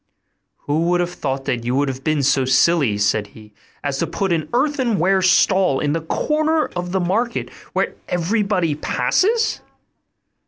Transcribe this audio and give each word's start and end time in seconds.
'Who 0.61 0.87
would 0.89 0.99
have 0.99 1.13
thought 1.13 1.47
you 1.63 1.75
would 1.75 1.87
have 1.87 2.03
been 2.03 2.23
so 2.23 2.43
silly,' 2.43 2.97
said 2.97 3.27
he, 3.37 3.53
'as 3.83 3.99
to 3.99 4.07
put 4.07 4.33
an 4.33 4.49
earthenware 4.51 5.21
stall 5.21 5.79
in 5.79 5.93
the 5.93 6.01
corner 6.01 6.71
of 6.75 6.91
the 6.91 6.99
market, 6.99 7.51
where 7.73 7.93
everybody 8.09 8.73
passes? 8.73 9.61